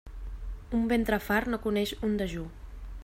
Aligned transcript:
Un 0.77 0.87
ventre 0.93 1.19
fart 1.25 1.53
no 1.55 1.61
coneix 1.67 1.93
un 2.09 2.17
dejú. 2.23 2.51